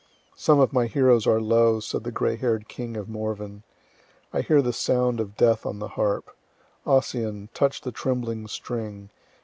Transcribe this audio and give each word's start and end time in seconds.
Some 0.35 0.59
of 0.59 0.73
my 0.73 0.87
heroes 0.87 1.27
are 1.27 1.39
low, 1.39 1.79
said 1.79 2.03
the 2.05 2.11
gray 2.11 2.35
hair'd 2.35 2.67
king 2.67 2.97
of 2.97 3.07
Morven. 3.07 3.61
I 4.33 4.41
hear 4.41 4.59
the 4.59 4.73
sound 4.73 5.19
of 5.19 5.37
death 5.37 5.63
on 5.63 5.77
the 5.77 5.89
harp. 5.89 6.35
Ossian, 6.87 7.49
touch 7.53 7.81
the 7.81 7.91
trembling 7.91 8.47
string. 8.47 9.11